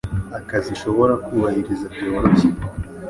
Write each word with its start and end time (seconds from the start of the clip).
akazi 0.39 0.71
shobora 0.81 1.13
kubahiriza 1.25 1.85
byoroshye 1.93 2.47